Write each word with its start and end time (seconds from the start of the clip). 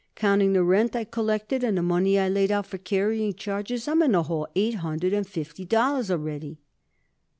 Counting 0.15 0.53
the 0.53 0.63
rent 0.63 0.95
I 0.95 1.03
collected 1.03 1.63
and 1.63 1.77
the 1.77 1.83
money 1.83 2.17
I 2.17 2.27
laid 2.27 2.51
out 2.51 2.65
for 2.65 2.79
carrying 2.79 3.35
charges, 3.35 3.87
I'm 3.87 4.01
in 4.01 4.13
the 4.13 4.23
hole 4.23 4.47
eight 4.55 4.77
hundred 4.77 5.13
and 5.13 5.27
fifty 5.27 5.63
dollars 5.63 6.09
already." 6.09 6.57